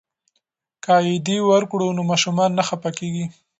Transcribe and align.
که 0.83 0.93
عیدي 1.05 1.37
ورکړو 1.49 1.87
نو 1.97 2.01
ماشومان 2.11 2.49
نه 2.57 2.63
خفه 2.67 2.89
کیږي. 2.99 3.25